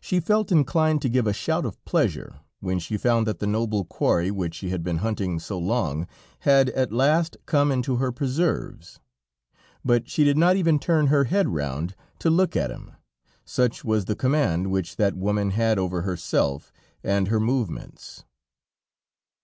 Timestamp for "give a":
1.08-1.32